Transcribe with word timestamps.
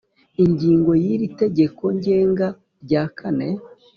ingingo 0.43 0.91
y 1.03 1.05
iri 1.13 1.27
tegeko 1.41 1.83
ngenga 1.97 2.47
rya 2.83 3.03
kane 3.17 3.49